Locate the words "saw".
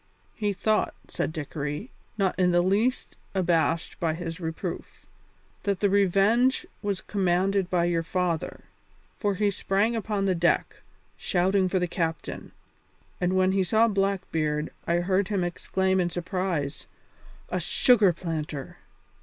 13.63-13.87